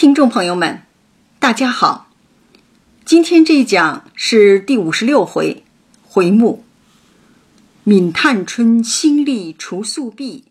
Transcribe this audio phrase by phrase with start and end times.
[0.00, 0.80] 听众朋友们，
[1.38, 2.08] 大家好。
[3.04, 5.62] 今天这一讲是第五十六回
[6.02, 6.64] 回目
[7.84, 10.44] “闽探春心力除宿弊，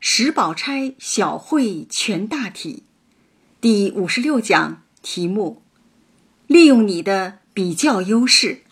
[0.00, 2.84] 石宝钗小会全大体”。
[3.60, 5.60] 第五十六讲题目：
[6.46, 8.62] 利用你的比较优势。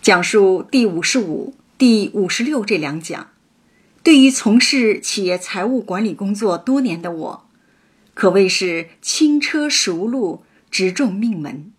[0.00, 3.28] 讲述第五十五、第五十六这两讲，
[4.02, 7.47] 对于从事企业财务管理工作多年的我。
[8.18, 11.72] 可谓是轻车熟路，直中命门。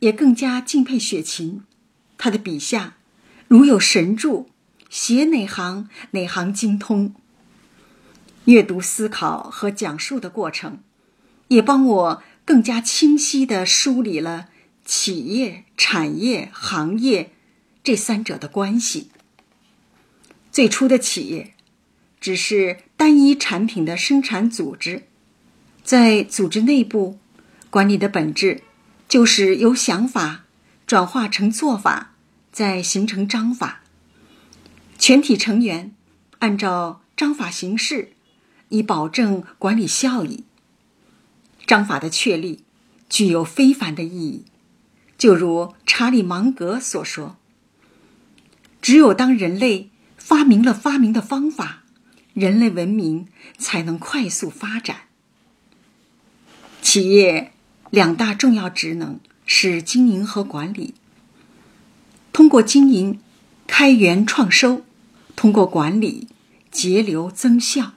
[0.00, 1.62] 也更加敬佩雪琴，
[2.18, 2.96] 她的笔下
[3.46, 4.50] 如有神助，
[4.88, 7.14] 写哪行哪行精通。
[8.46, 10.80] 阅读、思考和讲述的过程，
[11.46, 14.48] 也帮我更加清晰地梳理了
[14.84, 17.30] 企业、产业、行业
[17.84, 19.12] 这三者的关系。
[20.50, 21.54] 最初的企业，
[22.20, 25.04] 只是单一产品的生产组织。
[25.90, 27.18] 在组织内部，
[27.68, 28.62] 管理的本质
[29.08, 30.44] 就是由想法
[30.86, 32.12] 转化成做法，
[32.52, 33.80] 再形成章法。
[35.00, 35.92] 全体成员
[36.38, 38.12] 按照章法行事，
[38.68, 40.44] 以保证管理效益。
[41.66, 42.62] 章法的确立
[43.08, 44.44] 具有非凡的意义，
[45.18, 47.36] 就如查理芒格所说
[48.80, 51.82] ：“只有当人类发明了发明的方法，
[52.32, 53.26] 人类文明
[53.58, 55.06] 才能快速发展。”
[56.92, 57.52] 企业
[57.90, 60.92] 两大重要职能是经营和管理。
[62.32, 63.20] 通过经营，
[63.68, 64.82] 开源创收；
[65.36, 66.26] 通过管理，
[66.72, 67.92] 节流增效。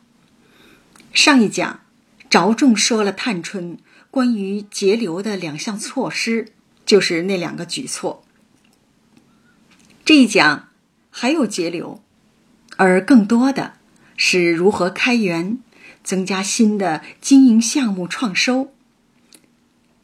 [1.11, 1.80] 上一讲
[2.30, 3.80] 着重说了探春
[4.11, 6.49] 关于节流的两项措施，
[6.86, 8.23] 就是那两个举措。
[10.05, 10.69] 这一讲
[11.09, 12.03] 还有节流，
[12.77, 13.73] 而更多的
[14.16, 15.58] 是如何开源，
[16.03, 18.72] 增加新的经营项目创收。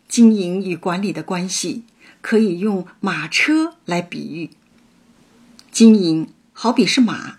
[0.10, 1.84] 经营与管理的关系
[2.20, 4.50] 可以用马车来比喻。
[5.72, 7.38] 经营好比是马，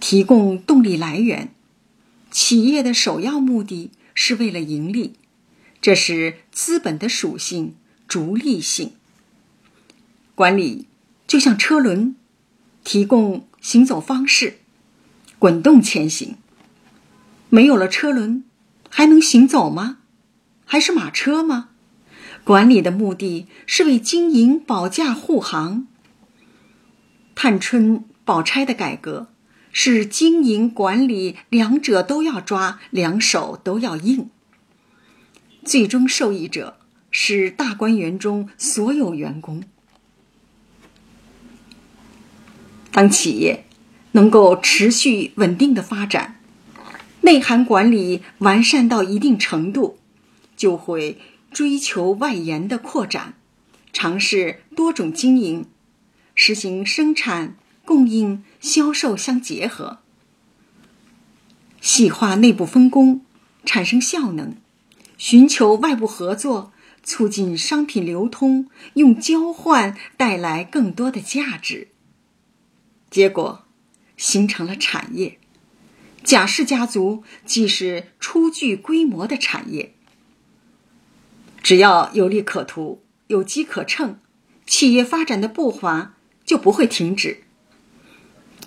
[0.00, 1.52] 提供动力来源。
[2.30, 5.14] 企业的首要目的是为了盈利，
[5.82, 7.74] 这是资本的属性——
[8.08, 8.92] 逐利性。
[10.34, 10.86] 管理
[11.26, 12.16] 就像车轮，
[12.82, 14.58] 提供行走方式，
[15.38, 16.36] 滚动前行。
[17.50, 18.44] 没有了车轮，
[18.88, 19.98] 还能行走吗？
[20.64, 21.70] 还是马车吗？
[22.42, 25.86] 管理的目的是为经营保驾护航。
[27.34, 29.28] 探春、宝钗的改革
[29.72, 34.30] 是经营管理两者都要抓，两手都要硬。
[35.64, 36.78] 最终受益者
[37.10, 39.62] 是大观园中所有员工。
[42.90, 43.64] 当企业
[44.12, 46.40] 能够持续稳定的发展，
[47.20, 49.98] 内涵管理完善到一定程度，
[50.56, 51.18] 就会。
[51.50, 53.34] 追求外延的扩展，
[53.92, 55.66] 尝试多种经营，
[56.34, 59.98] 实行生产、供应、销售相结合，
[61.80, 63.24] 细化内部分工，
[63.64, 64.56] 产生效能，
[65.18, 66.72] 寻求外部合作，
[67.02, 71.88] 促进商品流通，用交换带来更多的价值。
[73.10, 73.64] 结果，
[74.16, 75.38] 形成了产业。
[76.22, 79.94] 贾氏家族既是初具规模的产业。
[81.70, 84.18] 只要有利可图、有机可乘，
[84.66, 87.44] 企业发展的步伐就不会停止。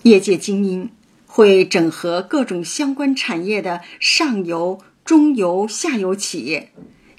[0.03, 0.89] 业界精英
[1.25, 6.71] 会整合各种相关产业的上游、中游、下游企业，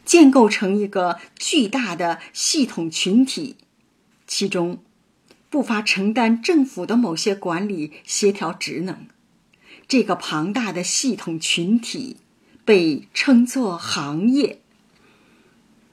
[0.07, 3.57] 建构成一个巨大的系统群体，
[4.27, 4.79] 其中
[5.51, 9.07] 不乏承担政府的某些管理协调职能。
[9.87, 12.17] 这个庞大的系统群体
[12.65, 14.61] 被称作行业。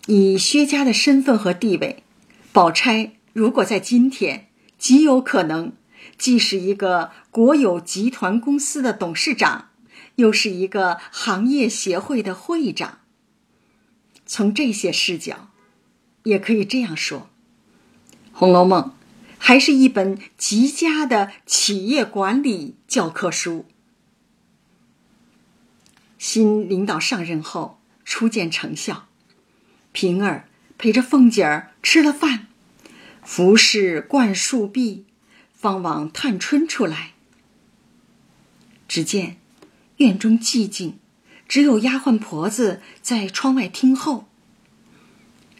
[0.07, 2.03] 以薛家的身份和地位，
[2.51, 4.47] 宝钗如果在今天，
[4.78, 5.73] 极有可能
[6.17, 9.69] 既是一个国有集团公司的董事长，
[10.16, 13.00] 又是一个行业协会的会长。
[14.25, 15.50] 从这些视角，
[16.24, 17.19] 也可以这样说，
[18.33, 18.81] 《红楼梦》
[19.38, 23.65] 还是一本极佳的企业管理教科书。
[26.18, 29.07] 新领导上任后，初见成效。
[29.91, 30.47] 平儿
[30.77, 32.47] 陪着凤姐儿吃了饭，
[33.23, 35.05] 服侍灌树毕，
[35.53, 37.11] 方往探春出来。
[38.88, 39.38] 只见
[39.97, 40.99] 院中寂静，
[41.47, 44.27] 只有丫鬟婆子在窗外听候。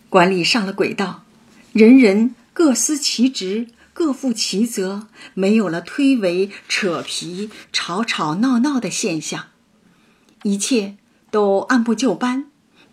[0.09, 1.23] 管理上了轨道，
[1.71, 9.47] 人人各司其职，各负其责，没有了推诿扯皮、吵吵闹闹的现象，
[10.43, 10.97] 一切
[11.29, 12.50] 都按部就班，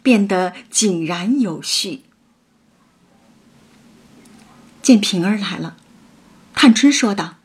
[0.08, 2.00] 变得井然有序。
[4.80, 5.76] 见平儿来了，
[6.54, 7.36] 探春说道：“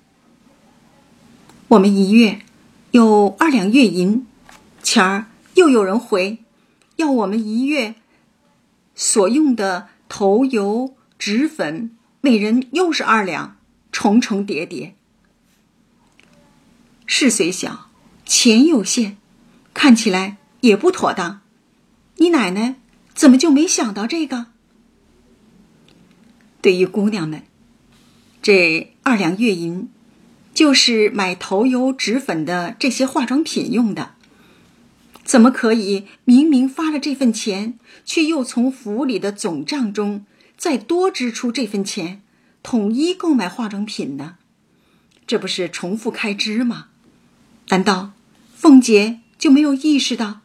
[1.68, 2.40] 我们一月
[2.92, 4.26] 有二两月银，
[4.82, 5.26] 前儿
[5.56, 6.38] 又有人回，
[6.96, 7.96] 要我们一月
[8.96, 13.58] 所用的头油、脂粉，每人又是二两，
[13.92, 14.96] 重重叠叠。
[17.06, 17.90] 事虽小，
[18.26, 19.18] 钱有限，
[19.74, 21.43] 看起来也不妥当。
[22.18, 22.76] 你奶奶
[23.14, 24.48] 怎么就没想到这个？”
[26.62, 27.44] 对于姑娘们，
[28.42, 29.90] 这二两月银
[30.54, 34.16] 就是买头油、脂粉的这些化妆品用的。
[35.26, 40.26] 怎么可以明明发了这份钱，却又从府里的总账中
[40.58, 42.22] 再多支出这份钱，
[42.62, 44.36] 统一购买化妆品呢？
[45.26, 46.88] 这不是重复开支吗？
[47.70, 48.12] 难道
[48.54, 50.43] 凤姐就没有意识到？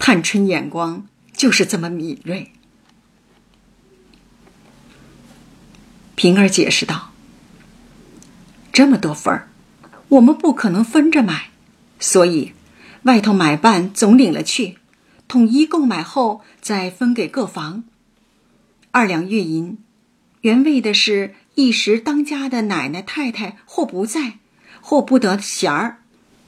[0.00, 2.50] 探春眼光就是这么敏锐。
[6.16, 7.12] 平儿解释道
[8.72, 9.48] ：“这么多份儿，
[10.08, 11.50] 我们不可能分着买，
[11.98, 12.54] 所以
[13.02, 14.78] 外头买办总领了去，
[15.28, 17.84] 统一购买后再分给各房。
[18.90, 19.78] 二两月银，
[20.40, 24.38] 原为的是一时当家的奶奶太太或不在，
[24.80, 25.98] 或不得闲儿，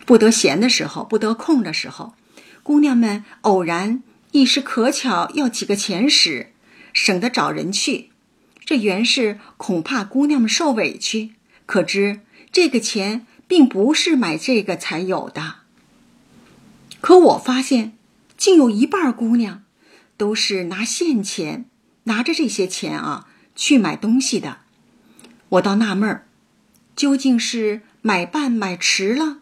[0.06, 2.14] 不得闲的时候，不得空的时候，
[2.62, 6.52] 姑娘们偶然一时可巧要几个钱使，
[6.92, 8.10] 省得找人去。”
[8.64, 11.32] 这原是恐怕姑娘们受委屈，
[11.66, 12.20] 可知
[12.52, 15.56] 这个钱并不是买这个才有的。
[17.00, 17.92] 可我发现，
[18.38, 19.64] 竟有一半姑娘
[20.16, 21.64] 都是拿现钱，
[22.04, 23.26] 拿着这些钱啊
[23.56, 24.58] 去买东西的。
[25.50, 26.26] 我倒纳闷儿，
[26.94, 29.38] 究竟是买办买迟了，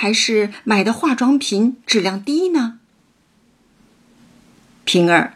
[0.00, 2.78] 还是买的化妆品质量低呢？
[4.86, 5.34] 平儿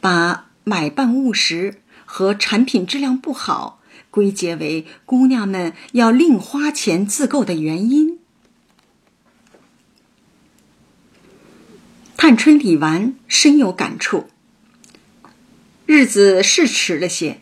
[0.00, 1.82] 把买办误时。
[2.08, 3.82] 和产品质量不好
[4.12, 8.20] 归结为姑娘们要另花钱自购的原因。
[12.16, 14.28] 探春理完，深有感触。
[15.84, 17.40] 日子是迟了些，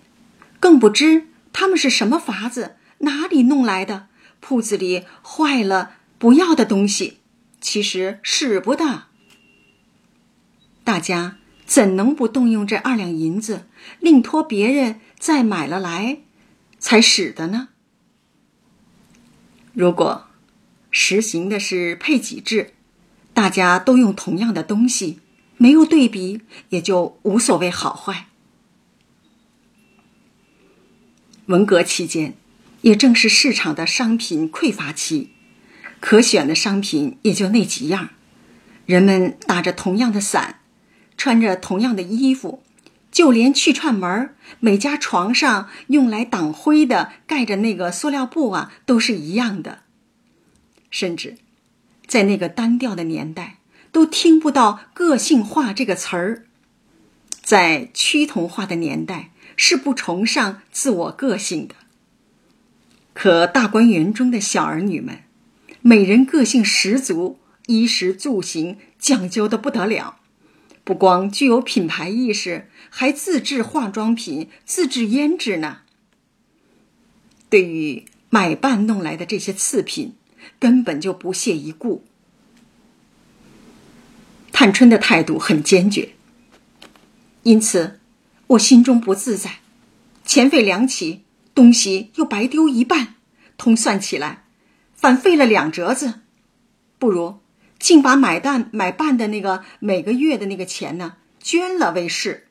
[0.59, 4.07] 更不知他们是什么法子，哪里弄来的？
[4.41, 7.19] 铺子里坏了不要的东西，
[7.61, 9.05] 其实使不得。
[10.83, 11.39] 大家。
[11.67, 13.67] 怎能不动用这二两银子，
[13.99, 16.19] 另托别人再买了来，
[16.79, 17.69] 才使的呢？
[19.73, 20.27] 如果
[20.91, 22.75] 实行的是配给制，
[23.33, 25.21] 大家都用同样的东西，
[25.57, 28.27] 没有对比，也就无所谓好坏。
[31.47, 32.37] 文革期间，
[32.83, 35.31] 也正是市场的商品匮乏期，
[36.05, 38.11] 可选的商品也就那几样，
[38.85, 40.61] 人们打着同样的伞。
[41.17, 42.63] 穿着同样的衣服，
[43.11, 49.79] 就连去串门每家床上用来挡灰的盖着那个塑料布啊，都是一样的。
[50.91, 51.39] 甚至，
[52.07, 53.57] 在那个单调的年代，
[53.91, 56.45] 都听不到“个性化”这个词儿。
[57.43, 61.75] 在趋同化的年代，是不崇尚自我个性的。
[63.15, 65.21] 可大观园中的小儿女们，
[65.87, 70.19] 每人个性十足，衣食住行讲究的不得了。
[70.83, 75.81] 不光具有品牌意识，还自制化妆品、自制胭脂呢。
[77.51, 80.15] 对于买办弄来的这些次品，
[80.59, 82.03] 根本就不屑一顾。
[84.53, 86.15] 探春的态度很坚决，
[87.43, 88.01] 因此
[88.47, 89.59] 我心中不自在。
[90.25, 91.25] 钱费两起，
[91.55, 93.17] 东西又白丢一半，
[93.59, 94.44] 通算起来，
[94.95, 96.21] 反费了两折子，
[96.99, 97.41] 不如。
[97.77, 102.47] 竟把买蛋买办的那个每个月的那个钱呢捐了为是，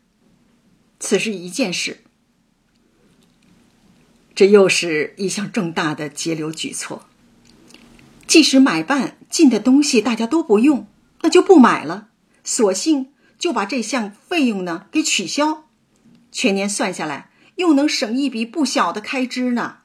[0.99, 2.03] 此是一件事。
[4.35, 7.07] 这又是一项重大的节流举措。
[8.27, 10.85] 即使买办进的东西大家都不用，
[11.21, 12.09] 那就不买了，
[12.43, 15.65] 索性就把这项费用呢给取消，
[16.31, 19.77] 全年算下来又能省一笔不小的开支呢。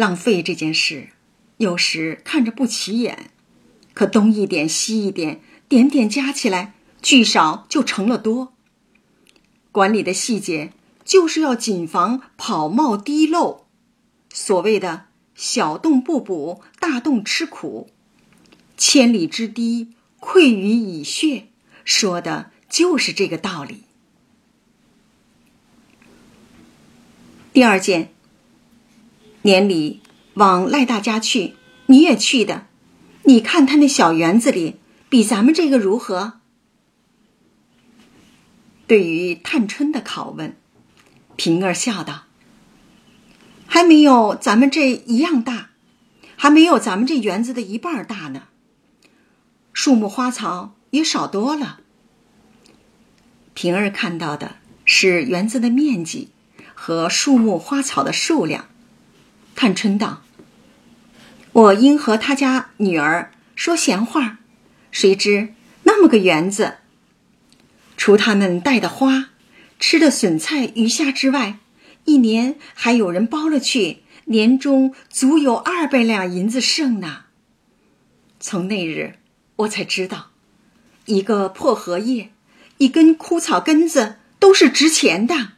[0.00, 1.10] 浪费这件事。
[1.58, 3.30] 有时看着不起眼，
[3.92, 8.54] 可东一点西一点，点点加起来，聚少就成了多。
[9.70, 10.72] 管理的细节
[11.04, 13.66] 就是要谨防跑冒滴漏。
[14.32, 15.04] 所谓的
[15.34, 17.90] 小洞不补，大洞吃苦，
[18.78, 21.48] 千里之堤溃于蚁穴，
[21.84, 23.82] 说的就是这个道理。
[27.52, 28.14] 第二件，
[29.42, 30.00] 年里。
[30.34, 31.56] 往赖大家去，
[31.86, 32.68] 你也去的，
[33.24, 34.76] 你看他那小园子里，
[35.08, 36.34] 比咱们这个如何？”
[38.86, 40.56] 对于探春的拷问，
[41.34, 42.22] 平儿笑道
[43.66, 45.70] ：“还没有咱们这一样大，
[46.36, 48.44] 还没有咱们这园子的一半大呢。
[49.72, 51.80] 树木花草也少多了。”
[53.52, 56.30] 平儿看到的是园子的面积
[56.72, 58.69] 和树木花草的数量。
[59.60, 60.22] 探春道
[61.52, 64.38] ：“我因和他家女儿说闲话，
[64.90, 65.52] 谁知
[65.82, 66.78] 那么个园子，
[67.94, 69.28] 除他们带的花、
[69.78, 71.58] 吃的笋菜鱼虾之外，
[72.06, 77.24] 一年还有人包了去，年中足有二百两银子剩呢。
[78.40, 79.18] 从那日
[79.56, 80.30] 我才知道，
[81.04, 82.30] 一个破荷叶，
[82.78, 85.48] 一根枯草根子都是值钱的。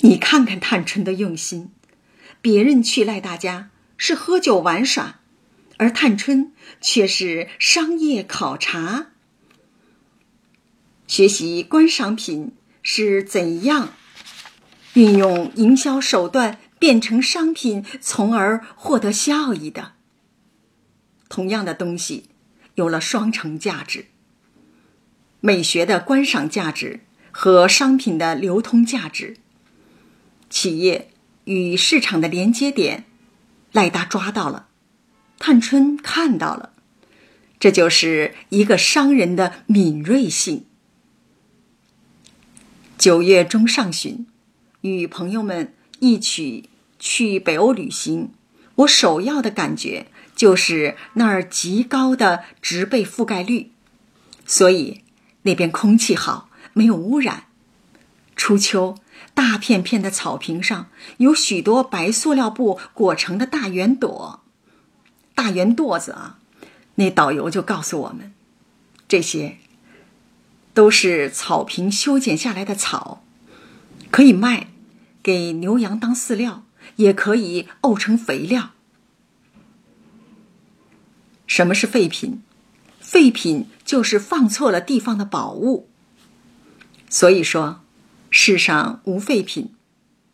[0.00, 1.70] 你看看探春的用心。”
[2.40, 5.20] 别人去赖大家是喝酒玩耍，
[5.76, 9.08] 而探春却是商业考察，
[11.06, 12.52] 学习观赏品
[12.82, 13.94] 是怎样
[14.94, 19.94] 运用营销手段变成商品，从而获得效益的。
[21.28, 22.26] 同样的东西
[22.76, 24.06] 有了双重价值：
[25.40, 27.00] 美学的观赏价值
[27.32, 29.36] 和商品的流通价值。
[30.48, 31.10] 企业。
[31.48, 33.06] 与市场的连接点，
[33.72, 34.68] 赖达抓到了，
[35.38, 36.74] 探春看到了，
[37.58, 40.66] 这就是一个商人的敏锐性。
[42.98, 44.26] 九月中上旬，
[44.82, 48.28] 与朋友们一起去北欧旅行，
[48.74, 53.70] 我首要的感觉就是那儿极高的植被覆盖率，
[54.44, 55.00] 所以
[55.44, 57.44] 那边空气好，没有污染。
[58.36, 58.98] 初秋。
[59.38, 64.42] 大片片的草坪上有许多白塑料布裹成的大圆朵，
[65.32, 66.40] 大圆垛子啊！
[66.96, 68.34] 那导游就告诉我们，
[69.06, 69.58] 这些
[70.74, 73.22] 都是草坪修剪下来的草，
[74.10, 74.70] 可以卖，
[75.22, 76.64] 给牛羊当饲料，
[76.96, 78.70] 也可以沤成肥料。
[81.46, 82.42] 什么是废品？
[82.98, 85.88] 废品就是放错了地方的宝物。
[87.08, 87.82] 所以说。
[88.30, 89.74] 世上无废品，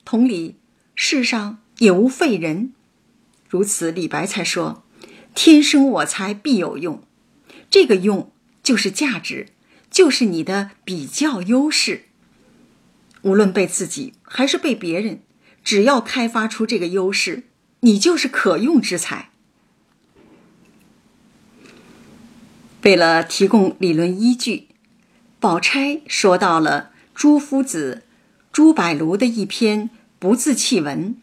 [0.04, 0.56] 同理，
[0.94, 2.72] 世上也无废人。
[3.48, 4.84] 如此，李白才说
[5.34, 7.02] ：“天生我材必有用。”
[7.70, 8.32] 这个“用”
[8.64, 9.48] 就是价值，
[9.90, 12.06] 就是你的比较优势。
[13.22, 15.20] 无论被自己还是被别人，
[15.62, 17.44] 只要开发出这个优势，
[17.80, 19.30] 你就是可用之才。
[22.82, 24.68] 为了提供理论依据，
[25.38, 26.90] 宝钗说到了。
[27.14, 28.02] 朱夫子、
[28.52, 31.16] 朱柏庐的一篇不自弃文，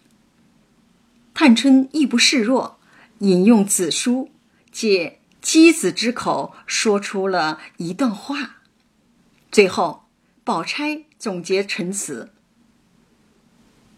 [1.33, 2.79] 探春亦不示弱，
[3.19, 4.29] 引用子书，
[4.71, 8.62] 借箕子之口说出了一段话。
[9.51, 10.05] 最后，
[10.45, 12.31] 宝钗总结陈词：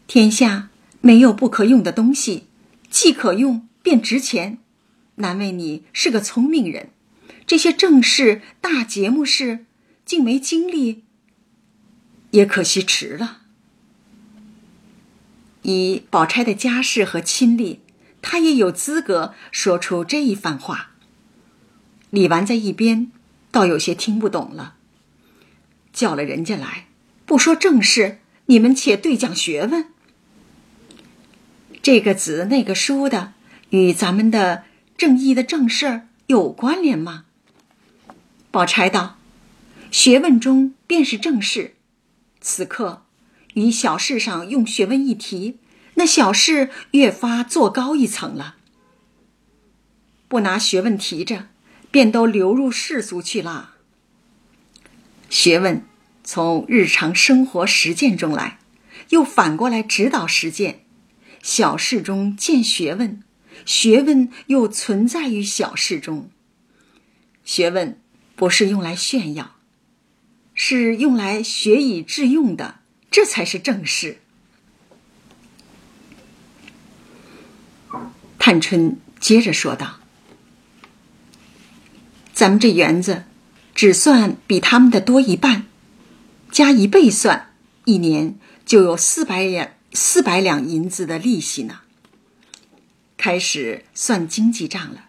[0.08, 0.70] 天下
[1.00, 2.48] 没有不可用的东西，
[2.90, 4.58] 既可用便值钱。
[5.16, 6.90] 难为你是个聪明人，
[7.46, 9.66] 这些正事、大节目事，
[10.04, 11.03] 竟没精力。
[12.34, 13.42] 也可惜迟了。
[15.62, 17.80] 以宝钗的家世和亲历，
[18.22, 20.92] 她也有资格说出这一番话。
[22.10, 23.12] 李纨在一边，
[23.52, 24.76] 倒有些听不懂了。
[25.94, 26.88] 叫了人家来，
[27.26, 29.86] 不说正事，你们且对讲学问。
[31.84, 33.34] 这个子那个书的，
[33.70, 34.64] 与咱们的
[34.98, 37.26] 正义的正事儿有关联吗？
[38.50, 39.18] 宝钗道
[39.92, 41.76] ：“学问中便是正事。”
[42.44, 43.06] 此刻，
[43.54, 45.60] 于小事上用学问一提，
[45.94, 48.58] 那小事越发做高一层了。
[50.28, 51.48] 不拿学问提着，
[51.90, 53.76] 便都流入世俗去了。
[55.30, 55.86] 学问
[56.24, 58.60] 从日常生活实践中来，
[59.10, 60.84] 又反过来指导实践。
[61.42, 63.24] 小事中见学问，
[63.66, 66.30] 学问又存在于小事中。
[67.46, 68.02] 学问
[68.36, 69.53] 不是用来炫耀。
[70.54, 72.80] 是用来学以致用的，
[73.10, 74.20] 这才是正事。
[78.38, 80.00] 探春接着说道
[82.34, 83.24] ：“咱们这园子，
[83.74, 85.66] 只算比他们的多一半，
[86.52, 87.54] 加一倍算，
[87.86, 91.80] 一年就有四百两四百两银子的利息呢。
[93.16, 95.06] 开始算经济账了，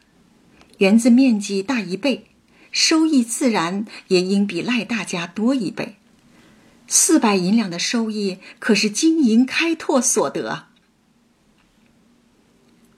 [0.78, 2.28] 园子面积大一倍。”
[2.74, 5.94] 收益自然也应比赖大家多一倍，
[6.88, 10.66] 四百银两的收益可是经营开拓所得。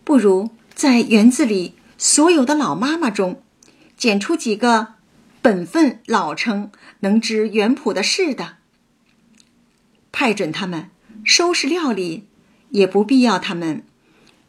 [0.03, 3.43] 不如在园子里所有的老妈妈中，
[3.99, 4.95] 拣出几个
[5.43, 8.57] 本分、老成、能知园圃的事的，
[10.11, 10.89] 派准他们
[11.23, 12.25] 收拾料理，
[12.71, 13.85] 也不必要他们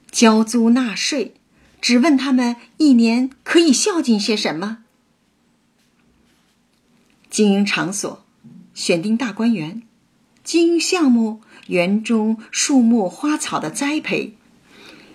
[0.10, 1.34] 交租纳税，
[1.82, 4.86] 只问他们一年可以孝敬些什么。
[7.38, 8.26] 经营场所，
[8.74, 9.84] 选定大观园；
[10.44, 14.32] 经营项目，园中树木花草的栽培；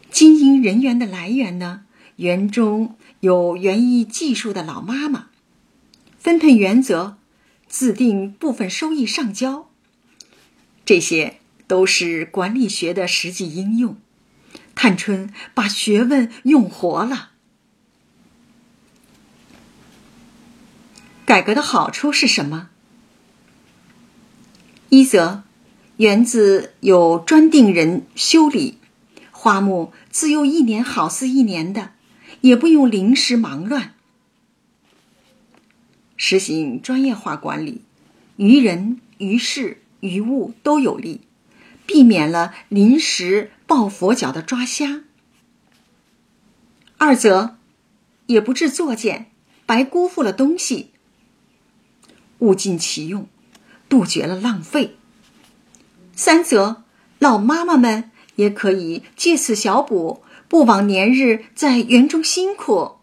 [0.08, 1.82] 经营人员的来源呢？
[2.18, 5.30] 园中有园艺技术的老妈妈。
[6.16, 7.16] 分配原则，
[7.66, 9.68] 自定部分收益上交。
[10.84, 13.96] 这些都是管理学的实际应用。
[14.76, 17.31] 探春把学问用活了。
[21.32, 22.68] 改革的好处是什么？
[24.90, 25.44] 一则，
[25.96, 28.76] 园子有专定人修理，
[29.30, 31.92] 花木自幼一年好似一年的，
[32.42, 33.94] 也不用临时忙乱。
[36.18, 37.80] 实行专业化管理，
[38.36, 41.22] 于人、于事、于物都有利，
[41.86, 45.00] 避免了临时抱佛脚的抓瞎。
[46.98, 47.56] 二则，
[48.26, 49.30] 也不致作践，
[49.64, 50.90] 白辜负了东西。
[52.42, 53.28] 物尽其用，
[53.88, 54.96] 杜绝了浪费。
[56.14, 56.82] 三则，
[57.20, 62.96] 老妈妈们也可以借此小补，不枉年日在园中辛苦。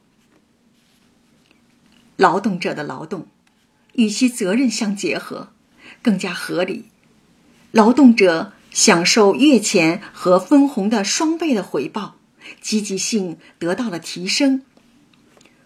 [2.17, 3.27] 劳动者的劳动
[3.93, 5.53] 与其责任相结合，
[6.01, 6.89] 更加合理。
[7.71, 12.17] 劳动者享受月钱和分红的双倍的回报，
[12.59, 14.63] 积极性得到了提升。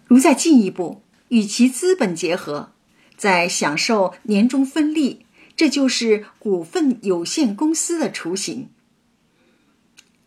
[0.06, 2.73] 如再进一步与其资本结合。
[3.16, 5.24] 在享受年终分利，
[5.56, 8.68] 这就是股份有限公司的雏形。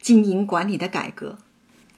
[0.01, 1.37] 经营管理的改革，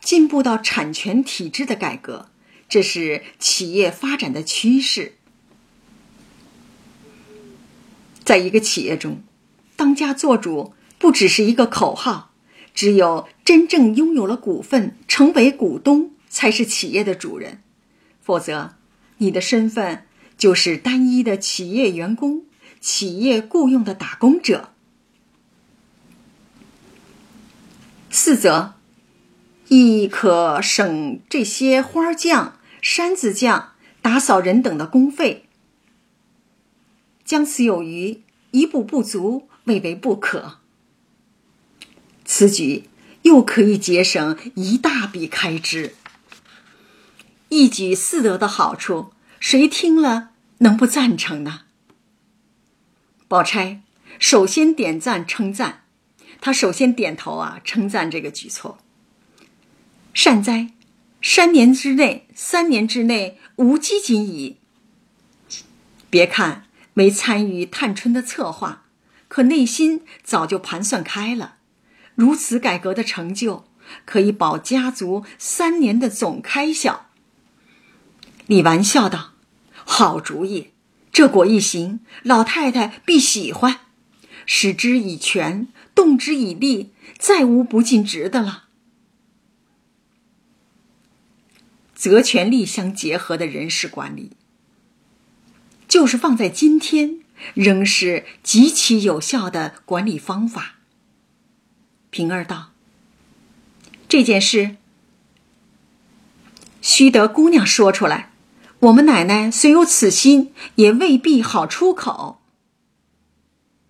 [0.02, 2.30] 进步到产权体制的改革，
[2.68, 5.14] 这是企业发展的趋势。
[8.24, 9.22] 在一个企业中，
[9.76, 12.32] 当家作主不只是一个口号，
[12.74, 17.62] 只有真正拥有了股份，成为股东，才是企业的主人。
[18.20, 18.76] 否则，
[19.18, 20.06] 你的身份。
[20.40, 22.46] 就是单一的企业员工、
[22.80, 24.70] 企业雇佣的打工者。
[28.10, 28.76] 四则，
[29.68, 35.46] 亦可省这些花匠、山子匠、打扫人等的工费。
[37.26, 40.60] 将此有余，一步不足，未为不可。
[42.24, 42.86] 此举
[43.24, 45.96] 又可以节省一大笔开支。
[47.50, 49.12] 一举四得的好处。
[49.40, 51.62] 谁听了能不赞成呢？
[53.28, 53.82] 宝钗
[54.20, 55.84] 首先点赞称赞，
[56.42, 58.80] 他首先点头啊，称赞这个举措。
[60.14, 60.72] 善哉，
[61.22, 64.58] 三年之内，三年之内无积金矣。
[66.10, 68.86] 别看没参与探春的策划，
[69.28, 71.56] 可内心早就盘算开了。
[72.16, 73.66] 如此改革的成就，
[74.04, 77.06] 可以保家族三年的总开销。
[78.48, 79.29] 李纨笑道
[79.92, 80.70] ：“好主意，
[81.12, 83.80] 这果一行，老太太必喜欢。
[84.46, 88.66] 使之以权，动之以利，再无不尽职的了。
[91.96, 94.34] 责权力相结合的人事管理，
[95.88, 97.22] 就是放在今天，
[97.56, 100.76] 仍是极其有效的管理方法。”
[102.12, 102.72] 平儿道
[104.08, 104.78] ：“这件事，
[106.80, 108.28] 须得姑娘说出来。”
[108.82, 112.42] 我们奶奶虽有此心，也未必好出口。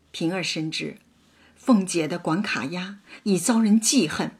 [0.10, 0.98] 平儿深知，
[1.56, 4.32] 凤姐的管卡押已遭人记恨，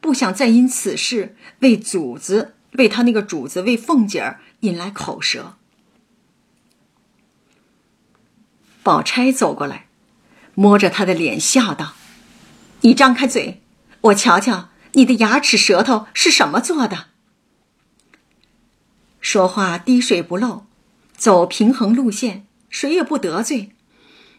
[0.00, 5.54] 不想再因此事为主子、为他那个主子、为凤姐儿引来口舌。
[8.82, 9.86] 宝钗走过来，
[10.54, 11.94] 摸着他的脸笑道
[12.82, 13.62] ：“你张开嘴，
[14.00, 17.10] 我瞧瞧你的牙齿、舌头是什么做的。”
[19.24, 20.66] 说话滴水不漏，
[21.16, 23.70] 走平衡路线，谁也不得罪，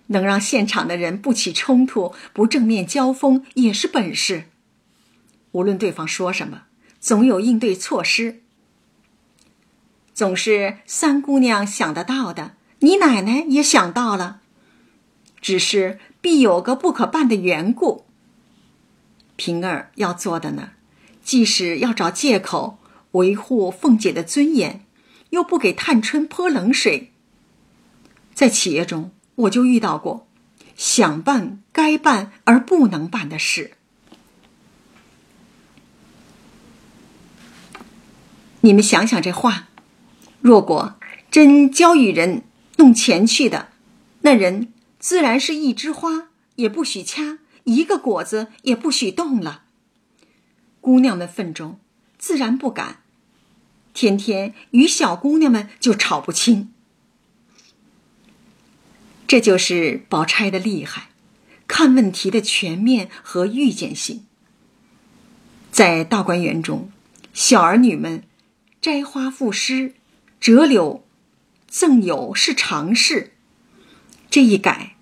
[0.07, 4.43] 能让现场的人不起冲突、不正面交锋，也是本事。
[5.53, 6.65] 无论对方说什么，
[6.99, 8.43] 总有应对措施。
[10.13, 14.41] 总是三姑娘想得到的，你奶奶也想到了，
[15.41, 18.05] 只是必有个不可办的缘故。
[19.35, 20.73] 平儿要做的呢，
[21.23, 22.77] 即使要找借口。
[23.15, 24.85] 维护凤姐的尊严，
[25.31, 27.11] 又不给探春泼冷水。
[28.33, 30.27] 在企业中，我就遇到过
[30.75, 33.71] 想办该办而不能办的事。
[38.61, 39.69] 你们想想这话，
[40.41, 40.95] 若果
[41.31, 42.43] 真交与人
[42.77, 43.69] 弄钱去的，
[44.21, 49.63] 那人自然是一枝花也不许掐，一个果子也不许动了。
[50.81, 51.79] 姑娘们愤中，
[52.17, 53.03] 自然不敢，
[53.95, 56.71] 天天与小姑娘们就吵不清。
[59.25, 61.09] 这就是宝钗的厉害，
[61.65, 64.25] 看问题的全面和预见性。
[65.71, 66.91] 在大观园中，
[67.33, 68.23] 小儿女们
[68.81, 69.95] 摘花赋诗、
[70.39, 71.05] 折柳
[71.67, 73.31] 赠友是常事。
[74.29, 74.97] 这一改，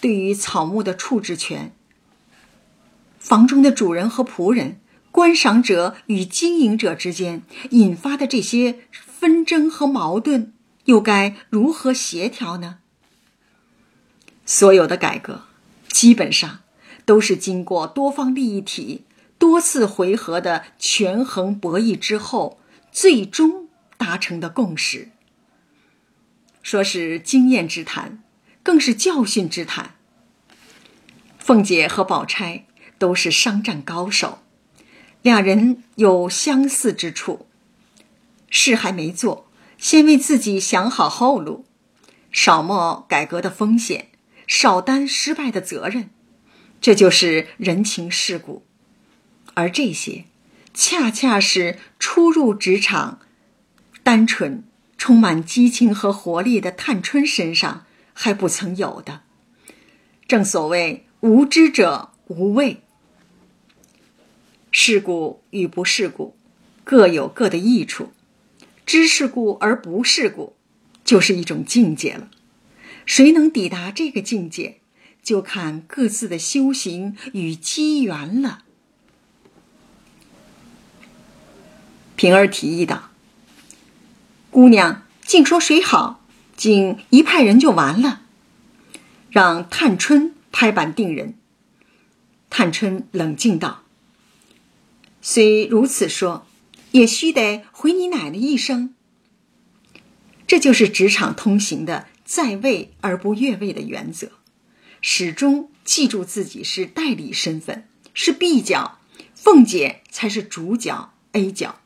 [0.00, 1.72] 对于草木的处置权，
[3.18, 4.80] 房中的主人和仆人、
[5.20, 10.54] 观赏者与经营者之间引发的这些纷争和矛盾，
[10.86, 12.78] 又该如何协调呢？
[14.46, 15.42] 所有的改革，
[15.88, 16.60] 基本上
[17.04, 19.04] 都是经过多方利益体
[19.36, 22.58] 多次回合的权衡博弈之后，
[22.90, 25.10] 最终达成的共识。
[26.62, 28.22] 说是经验之谈，
[28.62, 29.96] 更是教训之谈。
[31.38, 32.64] 凤姐和宝钗
[32.96, 34.38] 都是商战高手，
[35.22, 37.46] 两人有相似之处。
[38.48, 41.64] 事还没做，先为自己想好后路，
[42.32, 44.06] 少冒改革的风险。
[44.46, 46.10] 少担失败的责任，
[46.80, 48.64] 这就是人情世故，
[49.54, 50.24] 而这些，
[50.74, 53.20] 恰恰是初入职场、
[54.02, 54.64] 单纯、
[54.98, 59.20] 充满激情和活力的探春身上还不曾有的。
[60.26, 62.82] 正所谓“无知者无畏”，
[64.70, 66.36] 世故与不世故，
[66.84, 68.12] 各有各的益处。
[68.86, 70.56] 知世故而不世故，
[71.04, 72.28] 就是一种境界了。
[73.06, 74.80] 谁能抵达这个境界，
[75.22, 78.64] 就看各自的修行与机缘了。
[82.16, 83.10] 平儿提议道
[84.50, 86.24] ：“姑娘净说谁好，
[86.56, 88.22] 竟一派人就完了，
[89.30, 91.34] 让探春拍板定人。”
[92.50, 93.84] 探春冷静道
[95.20, 96.46] ：“虽如此说，
[96.92, 98.94] 也须得回你奶奶一声。
[100.46, 104.30] 这就是职场通行的。”在位而不越位的原则，
[105.00, 109.00] 始终记住自己是代理身份，是 B 角，
[109.34, 111.80] 凤姐才是主角 A 角。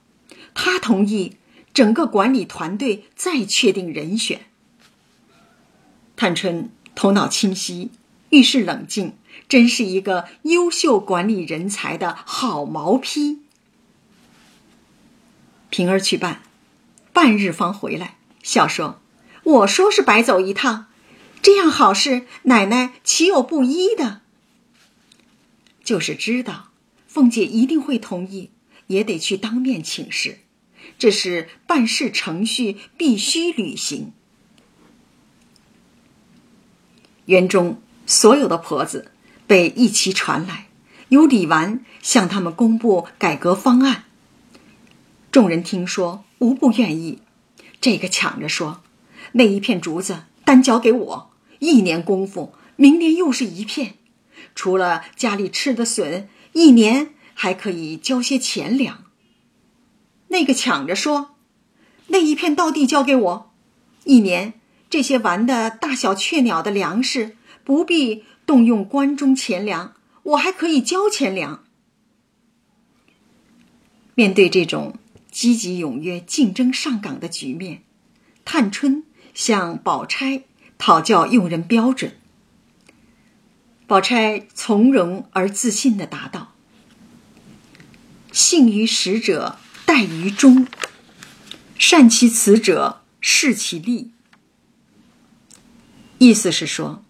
[0.53, 1.39] 她同意，
[1.73, 4.43] 整个管理团队再确定人选。
[6.15, 7.91] 探春头脑清晰，
[8.29, 9.15] 遇事冷静，
[9.49, 13.41] 真是一个优秀管理人才的好毛坯。
[15.71, 16.43] 平儿去办，
[17.13, 19.01] 半日方回来，笑说。
[19.43, 20.87] 我说是白走一趟，
[21.43, 24.23] 这样好事，奶奶岂有不依的？
[25.83, 26.71] 就是知道
[27.07, 28.51] 凤姐一定会同意，
[28.87, 30.39] 也得去当面请示，
[30.99, 34.13] 这是办事程序必须履行。
[37.27, 39.13] 园中所有的婆子
[39.47, 40.69] 被一齐传来，
[41.09, 44.05] 由李纨向他们公布改革方案。
[45.31, 47.19] 众人听说，无不愿意，
[47.81, 48.83] 这个抢着说。
[49.33, 53.95] 那一片竹子单交给我，一年功夫，明年又是一片。
[54.55, 59.05] 除了家里吃的笋，一年还可以交些钱粮。
[60.29, 61.35] 那个抢着说，
[62.09, 63.53] 那一片稻地交给我，
[64.05, 64.55] 一年
[64.89, 71.65] 这些玩的大小雀鸟的粮食不必动用关中钱粮，我还可以交钱粮。
[74.15, 74.99] 面对这种
[75.31, 77.83] 积极踊跃、竞争上岗的局面，
[78.45, 79.05] 探春。
[79.35, 80.45] 向宝钗
[80.79, 82.17] 讨教用人标准。
[83.89, 86.55] 宝钗从容而自信的答道
[88.31, 90.69] ：“信于实者，待于忠；
[91.77, 94.13] 善其辞者，事其利。”
[96.19, 97.05] 意思是说，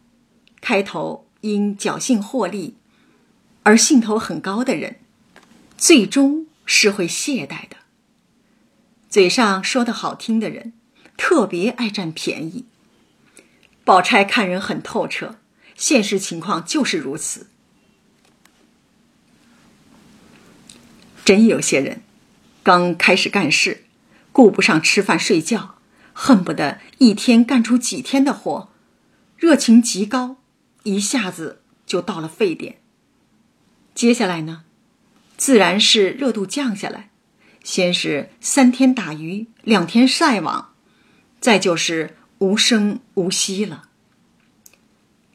[0.62, 2.76] 开头因侥幸获利
[3.62, 4.96] 而兴头很高的人，
[5.76, 7.76] 最终是会懈怠的。
[9.08, 10.72] 嘴上说的好听的人。
[11.16, 12.64] 特别爱占便宜。
[13.84, 15.36] 宝钗看人很透彻，
[15.76, 17.46] 现实情况就是如此。
[21.24, 22.02] 真有些人，
[22.64, 23.84] 刚开始干事，
[24.32, 25.76] 顾不上吃饭睡觉，
[26.12, 28.68] 恨不得一天干出几天的活，
[29.36, 30.36] 热情极高，
[30.84, 32.78] 一下子就到了沸点。
[33.94, 34.64] 接下来呢，
[35.36, 37.10] 自然是热度降下来，
[37.62, 40.70] 先是三天打鱼，两天晒网。
[41.40, 43.90] 再就是无声无息了。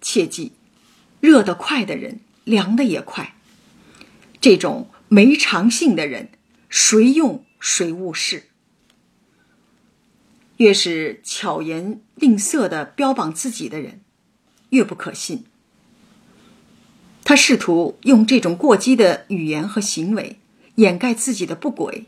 [0.02, 0.54] 切记，
[1.20, 3.36] 热得快的人，凉的也快。
[4.42, 6.32] 这种没长性的人，
[6.68, 8.46] 谁用谁误事。
[10.58, 14.02] 越是巧言令色的标榜自己的人，
[14.70, 15.46] 越不可信。
[17.24, 20.40] 他试图用这种过激的语言和行为
[20.76, 22.06] 掩盖自己的不轨，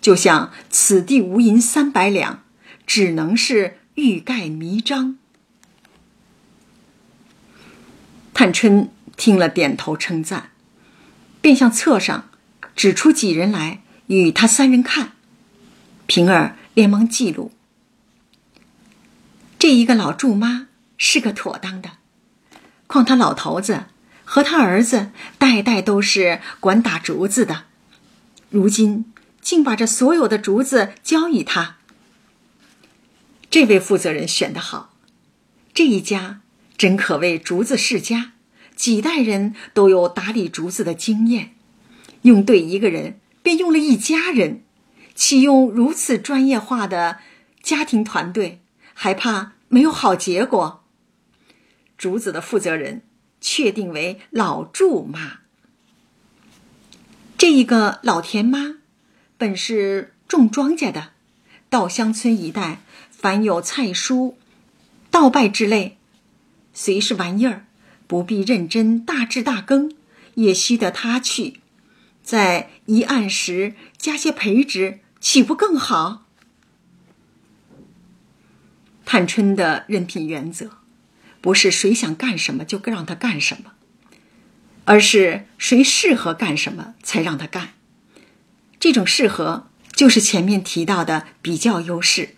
[0.00, 2.44] 就像“此地无银三百两”，
[2.86, 5.18] 只能是欲盖弥彰。
[8.32, 10.52] 探春听了，点头称赞，
[11.42, 12.30] 便向册上
[12.74, 15.12] 指出几人来与他三人看。
[16.06, 17.52] 平儿连忙记录：
[19.58, 21.98] 这一个老祝妈是个妥当的，
[22.92, 23.84] 况他老头子
[24.26, 27.64] 和他儿子代代都是管打竹子的，
[28.50, 31.78] 如今竟把这所有的竹子交与他。
[33.48, 34.94] 这位负责人选得好，
[35.72, 36.40] 这一家。
[36.76, 38.32] 真可谓竹子世家，
[38.74, 41.54] 几代人都有打理竹子的经验，
[42.22, 44.64] 用对一个人便用了一家人，
[45.14, 47.18] 启用如此专业化的
[47.62, 48.60] 家庭团队，
[48.94, 50.81] 还怕没有好结果？
[52.02, 53.02] 竹子的负责人
[53.40, 55.42] 确定为老祝妈。
[57.38, 58.78] 这一个老田妈，
[59.38, 61.10] 本是种庄稼的，
[61.70, 64.34] 稻香村一带凡有菜蔬、
[65.12, 65.96] 稻稗之类。
[66.74, 67.66] 虽是玩意儿，
[68.08, 69.94] 不必认真大治大耕，
[70.34, 71.60] 也需得他去，
[72.24, 76.26] 在一按时加些培植，岂不更好？
[79.04, 80.78] 探春的任聘原则，
[81.42, 83.72] 不是谁想干什么就让他干什么，
[84.86, 87.74] 而是谁适合干什么才让他干。
[88.80, 92.36] 这种适合，就是前面提到的比较优势。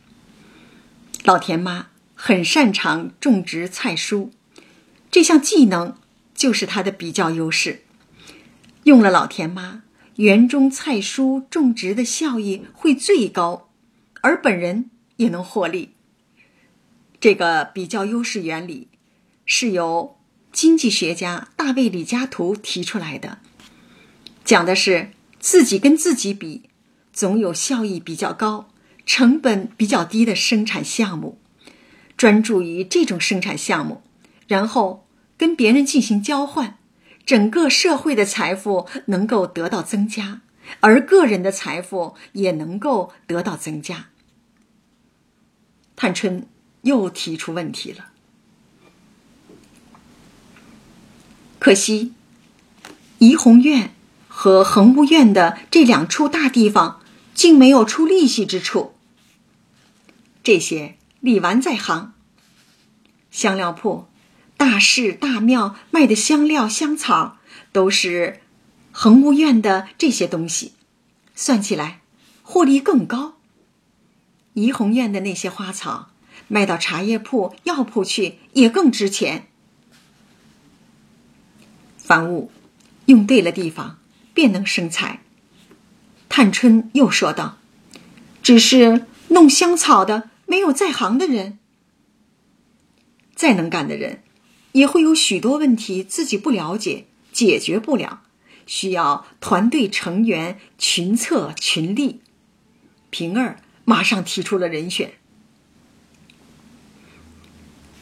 [1.22, 1.86] 老田妈。
[2.16, 4.30] 很擅长种植菜蔬，
[5.10, 5.98] 这项技能
[6.32, 7.82] 就是她的比较优势。
[8.84, 9.82] 用了老田妈，
[10.16, 13.68] 园中菜蔬种植的效益会最高，
[14.22, 15.92] 而本人也能获利。
[17.20, 18.88] 这个比较优势原理
[19.46, 20.16] 是由
[20.52, 23.38] 经济学家大卫·李嘉图提出来的，
[24.44, 26.62] 讲的是自己跟自己比，
[27.12, 28.70] 总有效益比较高、
[29.04, 31.38] 成本比较低的生产项目。
[32.16, 34.02] 专注于这种生产项目，
[34.46, 36.78] 然后跟别人进行交换，
[37.26, 40.40] 整个社会的财富能够得到增加，
[40.78, 44.10] 而个人的财富也能够得到增加。
[45.96, 46.46] 探春
[46.82, 48.12] 又提出问题了，
[51.64, 52.12] 可惜
[53.20, 53.94] 怡红院
[54.28, 57.00] 和恒芜院的这两处大地方，
[57.32, 58.92] 竟没有出利息之处。
[60.42, 60.96] 这些。
[61.20, 62.12] 李纨在行。
[63.30, 64.04] 香料铺、
[64.58, 67.38] 大寺、大庙卖的香料、香草，
[67.72, 68.42] 都是
[68.92, 70.72] 恒芜院的这些东西，
[71.34, 72.02] 算起来
[72.42, 73.36] 获利更高。
[74.52, 76.10] 怡红院的那些花草，
[76.46, 79.48] 卖到茶叶铺、药铺去也更值钱。
[82.04, 82.52] 凡物
[83.06, 83.98] 用对了地方，
[84.34, 85.22] 便能生财。
[86.28, 87.56] 探春又说道
[88.42, 91.58] ：“只是弄香草的。”没有在行的人，
[93.34, 94.22] 再能干的人，
[94.72, 98.20] 也会有许多问题自己不了解，解决不了，
[98.66, 102.20] 需要团队成员群策群力。
[103.08, 105.14] 平儿马上提出了人选，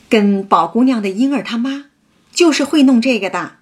[0.08, 1.90] 跟宝姑娘的英儿他妈
[2.32, 3.58] 就是会弄这个的。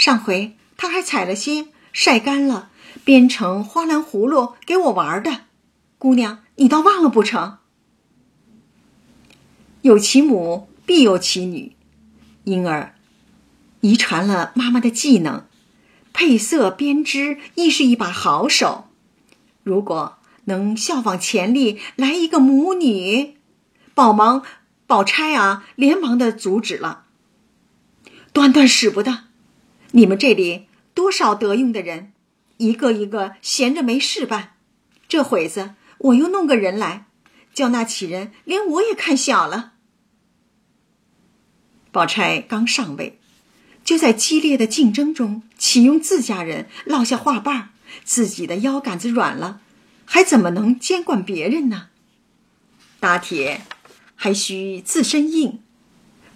[0.00, 2.70] 上回他还采了些晒干了，
[3.04, 5.42] 编成花篮葫芦给我玩的。
[5.98, 7.58] 姑娘，你倒忘了不成？
[9.82, 11.76] 有其母，必有其女。
[12.44, 12.94] 因而
[13.82, 15.44] 遗传了妈妈的技能，
[16.14, 18.88] 配色编织亦是一把好手。
[19.62, 23.36] 如果能效仿钱历来一个母女，
[23.92, 24.42] 宝忙
[24.86, 27.04] 宝钗啊，连忙的阻止了。
[28.32, 29.24] 断断使不得！
[29.92, 32.12] 你们这里多少得用的人，
[32.58, 34.54] 一个一个闲着没事办。
[35.08, 37.06] 这会子我又弄个人来。
[37.52, 39.72] 叫那起人连我也看小了。
[41.90, 43.18] 宝钗刚上位，
[43.84, 47.70] 就在激烈的竞争中启用自家人，落下话瓣，
[48.04, 49.60] 自己的腰杆子软了，
[50.04, 51.88] 还怎么能监管别人呢？
[53.00, 53.62] 打铁
[54.14, 55.60] 还需自身硬，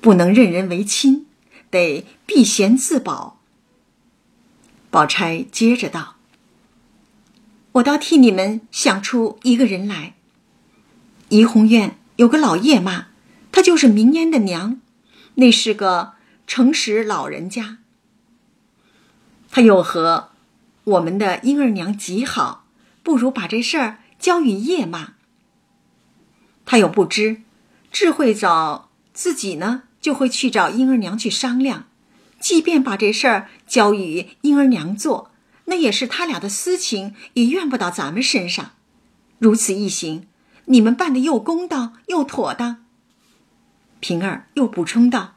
[0.01, 1.27] 不能任人唯亲，
[1.71, 3.41] 得避嫌自保。
[4.95, 6.15] 宝钗接着道
[7.73, 10.15] ：“我倒替你们想出一个人来。”
[11.31, 13.09] 怡红院有个老叶妈，
[13.51, 14.81] 她就是明烟的娘，
[15.35, 16.13] 那是个
[16.47, 17.79] 诚实老人家。
[19.51, 20.29] 她又和
[20.85, 22.65] 我们的婴儿娘极好，
[23.03, 25.15] 不如把这事儿交与叶妈。
[26.65, 27.43] 他又不知，
[27.91, 31.89] 智慧找自己呢，就会去找婴儿娘去商量。
[32.45, 35.31] 即便把这事儿交与婴儿娘做，
[35.65, 38.73] 那也是他俩的私情，也怨不到咱们身上。
[39.39, 40.27] 如此一行，
[40.67, 42.85] 你们办的又公道又妥当。
[43.99, 45.37] 平儿又补充道：“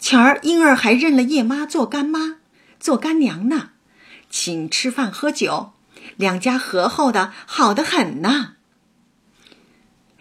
[0.00, 2.38] 前儿婴儿还认了叶妈做干妈、
[2.80, 3.70] 做干娘呢，
[4.28, 5.74] 请吃饭喝酒，
[6.16, 8.54] 两家和厚的好的很呢。”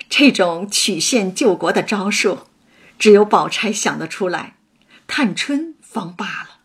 [0.08, 2.41] 这种曲线救国的招数，
[3.00, 4.58] 只有宝钗想得出来，
[5.08, 6.60] 探春方罢了。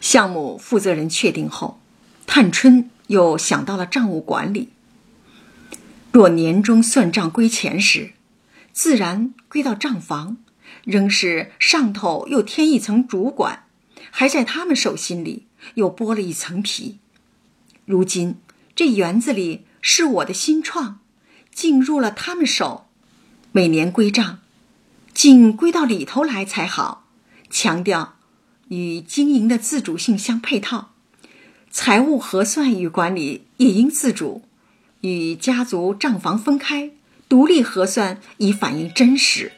[0.00, 1.80] 项目负责人确定后，
[2.26, 4.70] 探春又想到了账务管理。
[6.10, 8.12] 若年终算账归钱时，
[8.72, 10.38] 自然归到账房，
[10.84, 13.64] 仍是上头又添一层主管，
[14.10, 16.98] 还在他们手心里又剥了一层皮。
[17.84, 18.36] 如今
[18.74, 19.66] 这园子里。
[19.84, 21.00] 是我的新创，
[21.52, 22.86] 进入了他们手，
[23.50, 24.38] 每年归账，
[25.14, 27.06] 尽归到里头来才好。
[27.50, 28.14] 强调
[28.68, 30.92] 与经营的自主性相配套，
[31.70, 34.42] 财务核算与管理也应自主，
[35.02, 36.90] 与家族账房分开，
[37.28, 39.52] 独立核算以反映真实。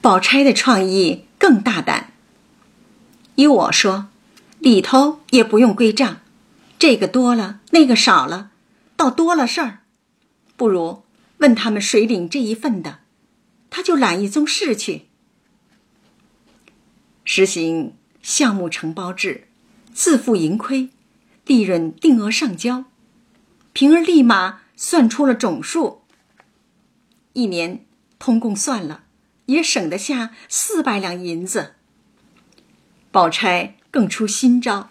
[0.00, 2.12] 宝钗的创意更大胆。
[3.34, 4.08] 依我说，
[4.60, 6.20] 里头也不用归账，
[6.78, 8.52] 这个多了，那个少了，
[8.96, 9.80] 倒多了事儿。
[10.56, 11.02] 不如
[11.38, 13.00] 问他们谁领这一份的，
[13.68, 15.06] 他就揽一宗事去。
[17.24, 19.48] 实行项目承包制，
[19.92, 20.90] 自负盈亏，
[21.46, 22.84] 利润定额上交。
[23.72, 26.02] 平儿立马算出了总数，
[27.32, 27.84] 一年
[28.18, 29.02] 通共算了，
[29.46, 31.74] 也省得下四百两银子。
[33.10, 34.90] 宝钗更出新招，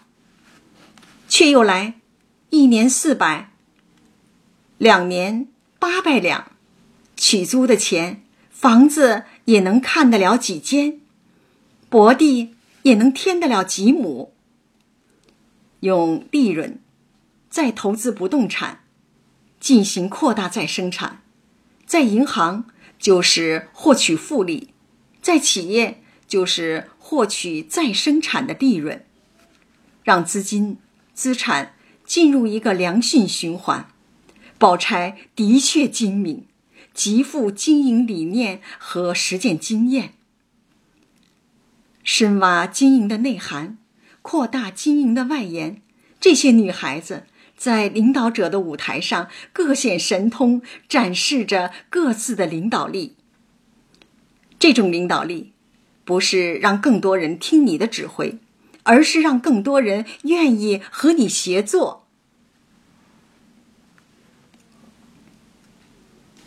[1.28, 1.94] 却又来
[2.50, 3.52] 一年四百，
[4.78, 5.46] 两年
[5.78, 6.50] 八百两，
[7.16, 11.00] 取租的钱，房子也能看得了几间，
[11.88, 14.32] 薄地也能添得了几亩。
[15.80, 16.80] 用利润
[17.48, 18.80] 再投资不动产，
[19.60, 21.22] 进行扩大再生产，
[21.86, 22.64] 在银行
[22.98, 24.70] 就是获取复利，
[25.22, 26.88] 在企业就是。
[27.10, 29.02] 获取再生产的利润，
[30.04, 30.76] 让资金
[31.18, 31.74] 资产
[32.06, 33.88] 进入一个良性循环。
[34.56, 36.46] 宝钗的确精明，
[36.94, 40.14] 极富经营理念和实践经验，
[42.04, 43.78] 深挖经营的内涵，
[44.22, 45.82] 扩大经营的外延。
[46.20, 47.24] 这些女孩子
[47.56, 53.16] 在领导者的舞台上各显神通，展示着各自的领导力。
[54.60, 55.52] 这种领导力。
[56.04, 58.38] 不是让更多人听你的指挥，
[58.88, 62.06] 而是让更多人愿意和你协作。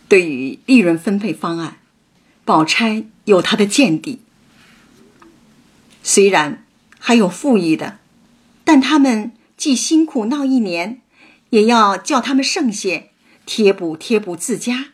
[0.10, 1.77] 对于利润分配方案，
[2.43, 4.21] 宝钗有她的见地。
[6.01, 6.65] 虽然
[6.97, 7.99] 还有富裕的，
[8.63, 10.99] 但他们既辛苦闹一年，
[11.51, 13.04] 也要叫他们剩下
[13.45, 14.88] 贴补贴补自家，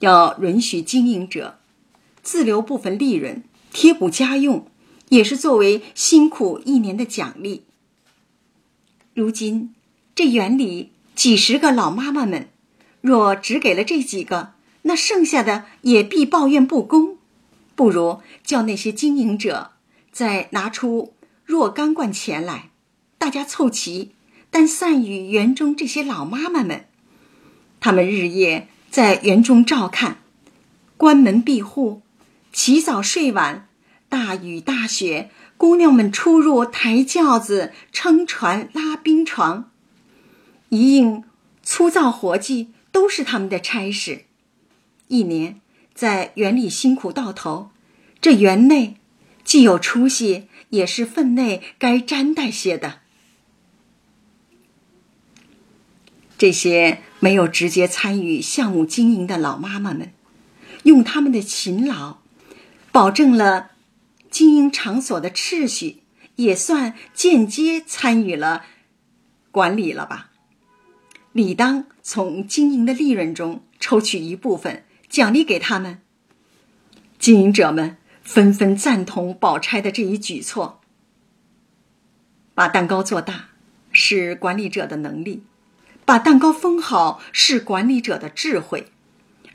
[0.00, 1.60] 要允许经营者。
[2.20, 4.66] 自留部分利润贴补家用，
[5.08, 7.64] 也是作为辛苦一年的奖励。
[9.14, 9.74] 如今
[10.14, 12.48] 这园里几十个老妈妈们，
[13.00, 17.18] 若只给了这几个，那剩下的也必抱怨不公。
[17.76, 19.72] 不如叫那些经营者
[20.12, 21.14] 再拿出
[21.44, 22.70] 若干贯钱来，
[23.18, 24.12] 大家凑齐，
[24.50, 26.86] 但散与园中这些老妈妈们，
[27.80, 30.18] 他们日夜在园中照看，
[30.96, 32.02] 关门闭户。
[32.52, 33.63] 起早睡晚，
[34.14, 39.72] 大雨大雪，姑娘们出入抬轿子、撑船、拉冰床，
[40.68, 41.24] 一应
[41.64, 44.26] 粗糙活计都是他们的差事。
[45.08, 45.60] 一年
[45.96, 47.72] 在园里辛苦到头，
[48.20, 48.98] 这园内
[49.42, 53.00] 既有出息，也是分内该沾带些的。
[56.38, 60.12] 这些没有直接参与项目经营的老妈妈们，
[60.84, 62.18] 用他们的勤劳。
[62.92, 63.72] 保证了
[64.34, 66.02] 经营场所的秩序，
[66.34, 68.64] 也算间接参与了
[69.52, 70.32] 管理了吧？
[71.32, 76.00] 理当从经营的利润中抽取一部分奖励给他们。
[77.16, 80.80] 经营者们纷纷赞同宝钗的这一举措。
[82.54, 83.50] 把蛋糕做大
[83.92, 85.44] 是管理者的能力，
[86.04, 88.88] 把蛋糕封好是管理者的智慧，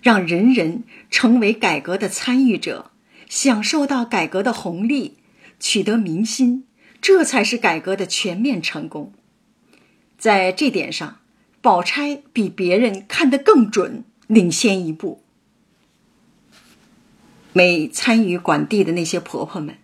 [0.01, 2.91] 让人人成为改革的参与者。
[3.29, 5.17] 享受到改革的红利，
[5.59, 6.65] 取得民心，
[6.99, 9.13] 这才是改革的全面成功。
[10.17, 11.19] 在这点上，
[11.61, 15.23] 宝钗比别人看得更准，领先一步。
[17.53, 19.77] 每参与管地的那些婆婆们，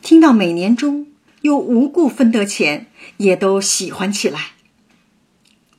[0.00, 1.08] 听到每年中
[1.42, 2.86] 又无故分得钱，
[3.18, 4.52] 也都喜欢起来，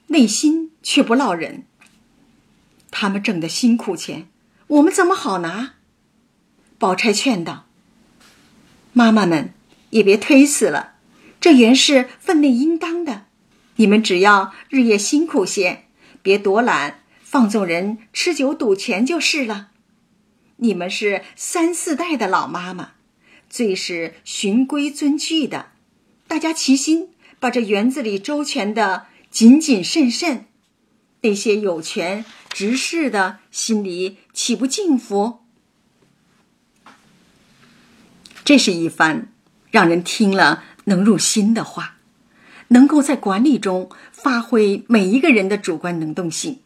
[0.07, 1.63] 内心却不落忍。
[2.91, 4.27] 他们挣的辛苦钱，
[4.67, 5.75] 我们怎么好拿？
[6.79, 7.65] 宝钗劝道
[8.93, 9.53] ：“妈妈们
[9.89, 10.93] 也别推辞了，
[11.41, 13.25] 这原是分内应当的。
[13.75, 15.83] 你们只要日夜辛苦些，
[16.21, 19.71] 别躲懒，放纵人吃酒赌钱就是了。
[20.55, 22.91] 你们是三四代的老妈妈，
[23.49, 25.71] 最是循规遵矩的，
[26.29, 27.09] 大家齐心
[27.41, 30.45] 把这园子里周全的谨谨慎慎。
[31.21, 35.39] 那些有权执事的心里岂不敬服？”
[38.49, 39.31] 这是一番
[39.69, 41.97] 让人听了能入心的话，
[42.69, 46.57] 能够在管理中发挥每一个人的主观能动性。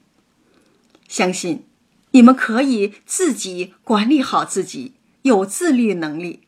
[1.09, 1.65] 相信
[2.11, 6.43] 你们可以自己管理好自己，有自律能力，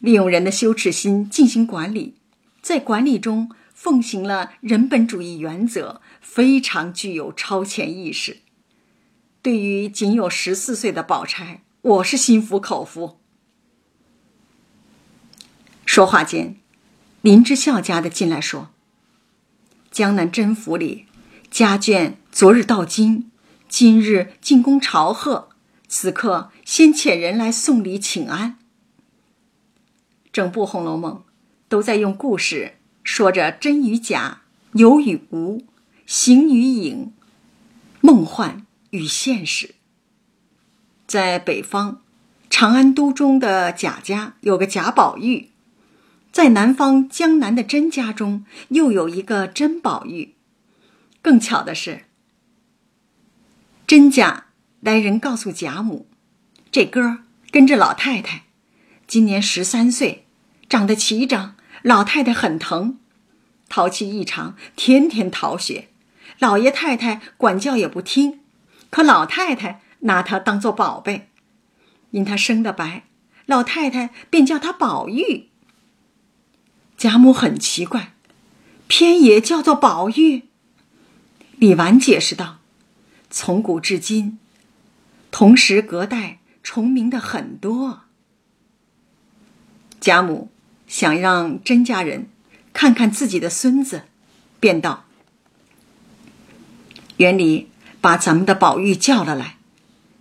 [0.00, 2.16] 利用人的羞耻心进行管理，
[2.60, 8.40] 在管理中奉行了人本主义原则，非常具有超前意识。
[9.40, 13.19] 对于仅有十四岁的宝钗，我是心服口服。
[15.92, 16.54] 说话间，
[17.20, 18.70] 林之孝家的进来说
[19.90, 21.06] ：“江南甄府里
[21.50, 23.28] 家眷昨日到京，
[23.68, 25.48] 今日进宫朝贺，
[25.88, 28.56] 此刻先遣人来送礼请安。”
[30.32, 31.14] 整部《红楼梦》
[31.68, 34.42] 都在用故事说着真与假、
[34.74, 35.64] 有与无、
[36.06, 37.12] 形与影、
[38.00, 39.74] 梦幻与现实。
[41.08, 42.00] 在北方，
[42.48, 45.49] 长安都中的贾家有个贾宝玉。
[46.32, 50.36] 在南方江南的甄家中，又有一个甄宝玉。
[51.20, 52.04] 更巧的是，
[53.86, 54.46] 甄家
[54.80, 56.06] 来人告诉贾母，
[56.70, 57.18] 这哥
[57.50, 58.44] 跟着老太太，
[59.06, 60.26] 今年十三岁，
[60.68, 62.98] 长得齐整，老太太很疼，
[63.68, 65.88] 淘气异常，天天逃学，
[66.38, 68.40] 老爷太太管教也不听，
[68.88, 71.28] 可老太太拿他当做宝贝，
[72.12, 73.04] 因他生的白，
[73.46, 75.49] 老太太便叫他宝玉。
[77.00, 78.12] 贾母很奇怪，
[78.86, 80.42] 偏也叫做宝玉。
[81.56, 82.58] 李纨解释道
[83.30, 84.38] ：“从古至今，
[85.30, 88.02] 同时隔代重名的很多。”
[89.98, 90.50] 贾母
[90.86, 92.28] 想让甄家人
[92.74, 94.02] 看看自己的孙子，
[94.60, 95.06] 便道
[97.16, 97.70] ：“园里
[98.02, 99.56] 把咱们的宝玉叫了来，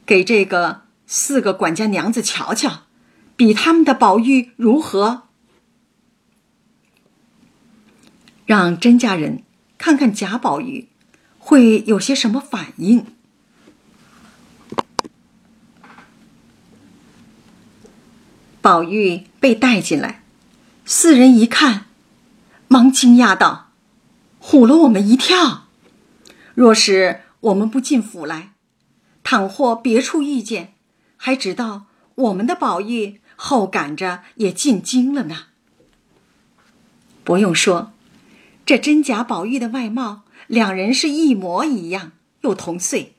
[0.05, 2.83] 给这个四个管家娘子瞧瞧，
[3.35, 5.23] 比他们的宝玉如何？”
[8.49, 9.43] 让甄家人
[9.77, 10.87] 看看贾宝玉
[11.37, 13.05] 会有些什么反应。
[18.59, 20.23] 宝玉被带进来，
[20.83, 21.85] 四人一看，
[22.67, 23.69] 忙惊讶道
[24.41, 25.67] ：“唬了我们一跳！
[26.55, 28.53] 若是我们不进府来，
[29.21, 30.73] 倘或别处遇见，
[31.17, 31.83] 还知道
[32.15, 35.43] 我们的宝玉后赶着也进京了呢。”
[37.23, 37.91] 不用说。
[38.69, 42.11] 这真假宝玉的外貌，两人是一模一样，
[42.41, 43.15] 又同岁。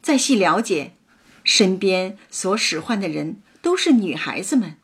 [0.00, 0.92] 再细了解，
[1.42, 4.76] 身边所使唤的人都是女孩子们，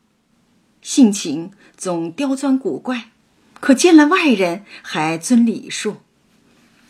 [0.81, 3.11] 性情总刁钻古怪，
[3.61, 5.99] 可见了外人还遵礼数。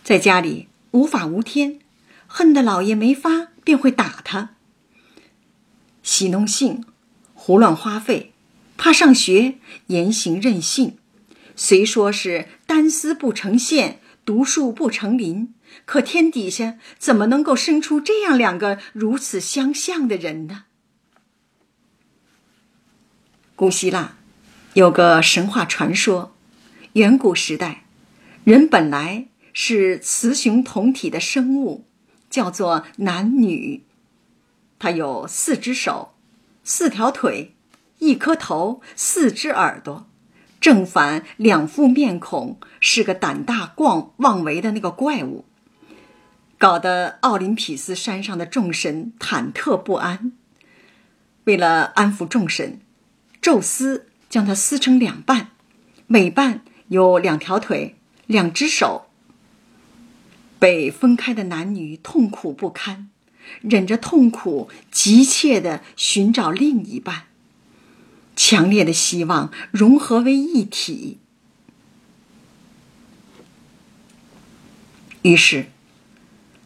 [0.03, 1.81] 在家里无法无天，
[2.27, 4.55] 恨得老爷没法，便会打他。
[6.03, 6.83] 喜弄性，
[7.35, 8.33] 胡乱花费，
[8.79, 9.59] 怕上学，
[9.89, 10.97] 言行任性。
[11.55, 20.65] 虽说是单丝不成线，独树不成林，可天底下怎么能够生出这样两个如此相像的人呢？
[23.55, 24.17] 古希腊
[24.75, 26.35] 有个神话传说，
[26.95, 27.85] 远古时代，
[28.45, 31.85] 人本来是雌雄同体的生物，
[32.31, 33.85] 叫做男女。
[34.79, 36.15] 他有四只手，
[36.65, 37.55] 四条腿，
[37.99, 40.09] 一颗头，四只耳朵。
[40.63, 45.45] 正反两副面孔，是个胆大妄妄为的那个怪物，
[46.57, 50.31] 搞得奥林匹斯山上的众神忐忑不安。
[51.45, 52.81] 为了安抚众神，
[53.41, 55.49] 宙斯将它撕成两半，
[56.07, 57.97] 每半有两条腿、
[58.29, 59.07] 两只手。
[60.61, 63.11] 被分开的男女痛苦不堪，
[63.63, 67.25] 忍着痛苦，急切的寻找另一半。
[68.35, 71.19] 强烈的希望融合为一体。
[75.23, 75.67] 于是，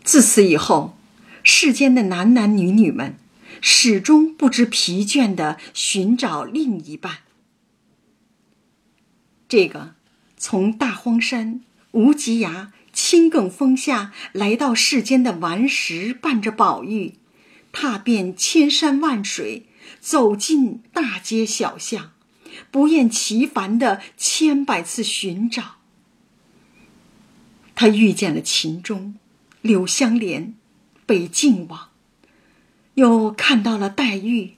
[0.03, 0.97] 自此以后，
[1.43, 3.17] 世间的男男女女们
[3.61, 7.19] 始终不知疲倦的寻找另一半。
[9.49, 9.95] 这个
[10.37, 11.61] 从大荒山
[11.93, 17.15] 无极崖青埂峰下来到世间的顽石，伴着宝玉，
[17.73, 19.67] 踏遍千山万水，
[20.01, 22.13] 走进大街小巷，
[22.71, 25.77] 不厌其烦的千百次寻找。
[27.75, 29.17] 他遇见了秦钟、
[29.61, 30.55] 柳香莲、
[31.05, 31.91] 北静王，
[32.95, 34.55] 又看到了黛玉、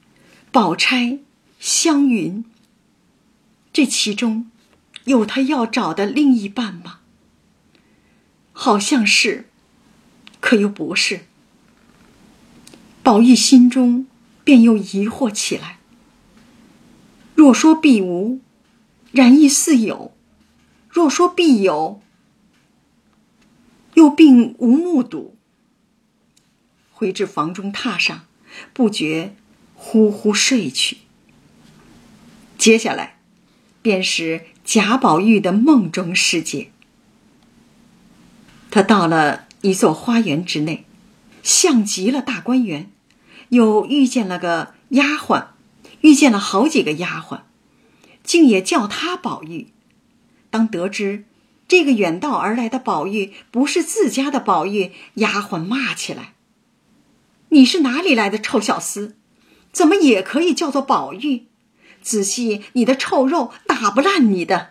[0.52, 1.18] 宝钗、
[1.58, 2.44] 湘云。
[3.72, 4.50] 这其中，
[5.04, 7.00] 有他要找的另一半吗？
[8.52, 9.48] 好像是，
[10.40, 11.26] 可又不是。
[13.02, 14.06] 宝玉心中
[14.48, 15.78] 便又疑惑起来。
[17.34, 18.40] 若说必无，
[19.12, 20.12] 然亦似有；
[20.88, 22.00] 若说必有，
[23.92, 25.36] 又并无目睹。
[26.90, 28.24] 回至房中榻上，
[28.72, 29.36] 不觉
[29.74, 30.96] 呼呼睡去。
[32.56, 33.18] 接下来，
[33.82, 36.70] 便是贾宝玉的梦中世界。
[38.70, 40.86] 他到了一座花园之内，
[41.42, 42.90] 像极了大观园，
[43.50, 45.48] 又遇见了个丫鬟，
[46.00, 47.40] 遇见了好几个丫鬟，
[48.22, 49.68] 竟也叫他宝玉。
[50.50, 51.24] 当得知。
[51.66, 56.32] 这个远道而来的宝玉不是自家的宝玉，丫鬟骂起来
[57.50, 59.12] ：“你是哪里来的臭小厮？
[59.70, 61.44] 怎么也可以叫做宝玉？
[62.00, 64.70] 仔细你的臭肉，打不烂你的！”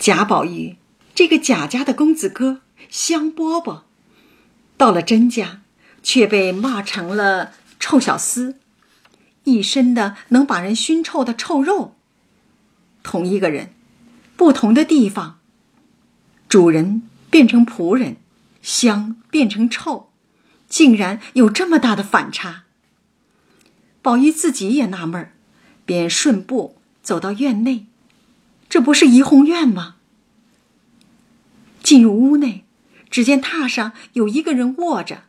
[0.00, 0.76] 贾宝玉
[1.14, 3.82] 这个贾家的公子哥香饽饽，
[4.78, 5.60] 到了甄家，
[6.04, 8.54] 却被骂成了臭小厮，
[9.42, 11.96] 一身的能把人熏臭的臭肉。
[13.02, 13.70] 同一个人。
[14.36, 15.38] 不同的地方，
[16.48, 18.16] 主人变成仆人，
[18.60, 20.10] 香变成臭，
[20.68, 22.64] 竟然有这么大的反差。
[24.02, 25.34] 宝玉自己也纳闷儿，
[25.86, 27.86] 便顺步走到院内，
[28.68, 29.96] 这不是怡红院吗？
[31.80, 32.64] 进入屋内，
[33.08, 35.22] 只见榻上有一个人卧着，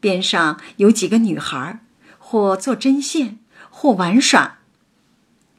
[0.00, 1.80] 边上有几个女孩，
[2.18, 3.38] 或做针线，
[3.70, 4.58] 或玩耍。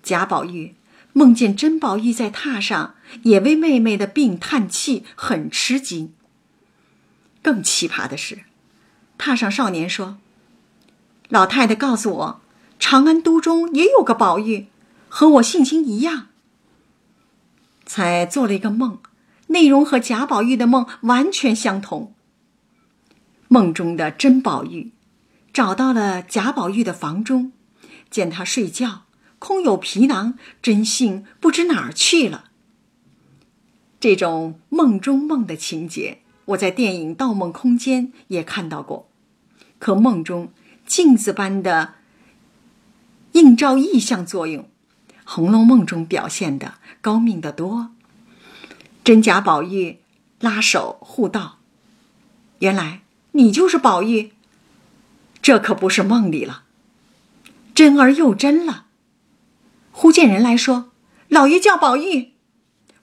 [0.04, 0.76] 贾宝玉。
[1.14, 6.14] 梦见甄宝玉在榻上，也为妹妹的病叹气，很吃惊。
[7.42, 8.44] 更奇葩的是，
[9.18, 10.20] 榻上少年说
[11.28, 12.42] ：“老太太告诉我，
[12.80, 14.68] 长安都中也有个宝玉，
[15.10, 16.28] 和我性情一样。”
[17.86, 19.00] 才做了一个梦，
[19.48, 22.14] 内容和贾宝玉的梦完全相同。
[23.54, 24.94] 梦中的甄宝玉，
[25.52, 27.52] 找到了贾宝玉的房中，
[28.10, 29.02] 见他睡觉。
[29.40, 32.46] 空有皮囊，真性不知哪儿去了。
[34.00, 39.10] 这种梦中梦的情节，我在电影《盗梦空间》也看到过。
[39.80, 40.54] 可梦中
[40.86, 41.96] 镜子般的
[43.34, 44.64] 映照意象作用，
[45.26, 47.92] 《红楼梦》中表现的高明得多。
[49.04, 49.98] 真假宝玉
[50.40, 51.58] 拉手互道
[52.60, 53.02] ：“原来
[53.32, 54.34] 你就是宝玉，
[55.42, 56.64] 这可不是梦里了，
[57.74, 58.88] 真而又真了。”
[59.92, 60.92] 忽见人来说
[61.30, 62.32] ：“老爷叫宝玉。”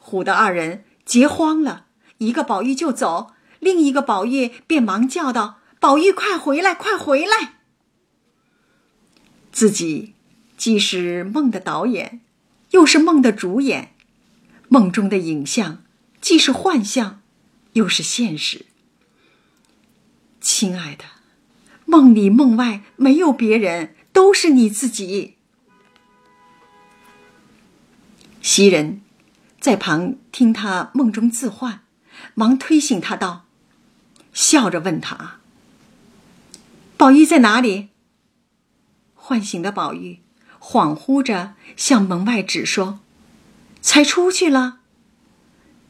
[0.01, 1.87] 唬得二人急慌了，
[2.19, 7.57] 一个宝玉就走，另一个宝玉便忙叫道：“宝玉，快回来，快回来！”
[9.53, 10.15] 自己
[10.57, 12.21] 既是梦的导演，
[12.71, 13.95] 又是梦的主演，
[14.69, 15.85] 梦中的影像
[16.21, 17.21] 既是幻象，
[17.73, 18.67] 又是现实。
[20.41, 21.05] 亲爱的，
[21.85, 25.37] 梦里梦外没有别人，都是你自己。
[28.41, 29.03] 袭人
[29.61, 31.83] 在旁听他梦中自唤，
[32.35, 33.45] 忙推醒他道
[34.33, 35.41] ：“笑着问他，
[36.97, 37.89] 宝玉在哪里？”
[39.15, 40.21] 唤醒的宝玉
[40.61, 43.01] 恍惚着向门外指说
[43.83, 44.79] ：“才出去了。”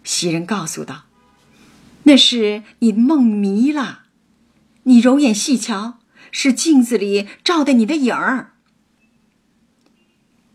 [0.03, 1.05] 袭人告诉道
[2.05, 4.07] ：“那是你梦迷了，
[4.89, 5.99] 你揉眼细瞧，
[6.33, 8.55] 是镜子里照的你的影儿。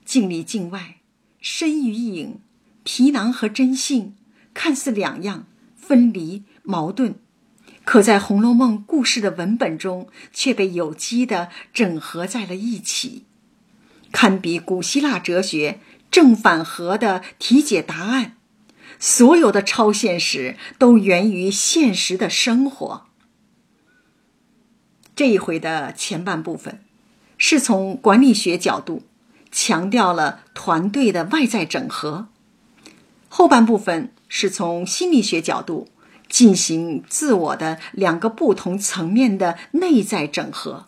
[0.04, 0.98] 镜里镜外。”
[1.40, 2.40] 身与影，
[2.84, 4.16] 皮囊和真性，
[4.54, 7.16] 看似两样分离矛盾，
[7.84, 13.26] 可在《红楼梦》故事的文本中却被有机的整合在了一起，
[14.14, 18.38] 堪比古希腊哲学正反合的题解答案。
[18.98, 23.08] 所有的超现实都源于现实的生活。
[25.16, 26.82] 这一回的前半部分，
[27.38, 29.04] 是从管理学角度。
[29.56, 32.28] 强调了团队的外在整合，
[33.30, 35.88] 后半部分是从心理学角度
[36.28, 40.88] 进行自我的两个不同层面的内在整合。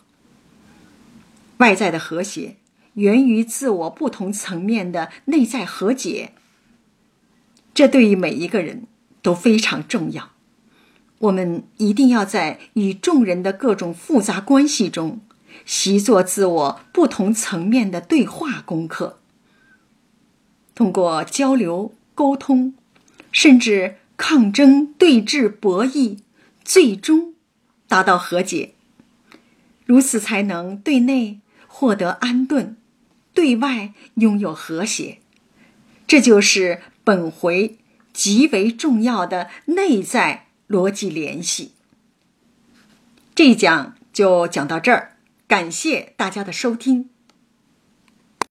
[1.58, 2.56] 外在的和谐
[2.94, 6.32] 源于自我不同层面的内在和解，
[7.72, 8.88] 这对于每一个人
[9.22, 10.30] 都非常重要。
[11.18, 15.20] 我们一定要在与众人的各种复杂关系中。
[15.64, 19.18] 习作自我不同层面的对话功课，
[20.74, 22.74] 通过交流、沟通，
[23.32, 26.18] 甚至抗争、对峙、博弈，
[26.62, 27.34] 最终
[27.88, 28.74] 达到和解。
[29.86, 32.76] 如此才能对内获得安顿，
[33.32, 35.18] 对外拥有和谐。
[36.06, 37.78] 这就是本回
[38.12, 41.72] 极为重要的内在逻辑联系。
[43.34, 45.16] 这一讲就讲到这儿。
[45.48, 47.10] 感谢大家的收听。